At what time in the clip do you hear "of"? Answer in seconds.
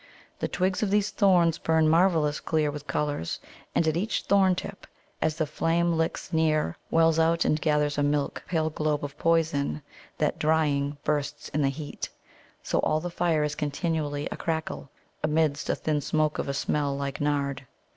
0.81-0.89, 9.05-9.15, 16.39-16.49